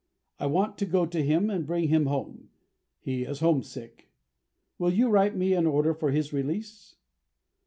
[0.39, 2.49] I want to go to him and bring him home.
[3.01, 4.09] He is homesick.
[4.79, 6.95] Will you write me an order for his release?"